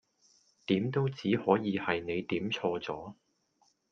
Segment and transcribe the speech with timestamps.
[0.65, 3.13] 點都只可以係你點錯咗